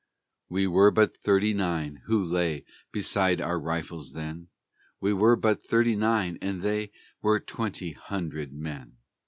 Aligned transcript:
We 0.49 0.65
were 0.65 0.89
but 0.89 1.15
thirty 1.15 1.53
nine 1.53 2.01
who 2.05 2.23
lay 2.23 2.65
Beside 2.91 3.39
our 3.39 3.59
rifles 3.59 4.13
then; 4.13 4.47
We 4.99 5.13
were 5.13 5.35
but 5.35 5.61
thirty 5.61 5.95
nine, 5.95 6.39
and 6.41 6.63
they 6.63 6.91
Were 7.21 7.39
twenty 7.39 7.91
hundred 7.91 8.51
men. 8.51 8.95